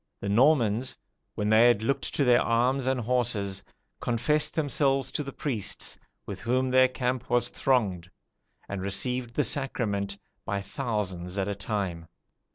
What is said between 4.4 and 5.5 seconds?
themselves to the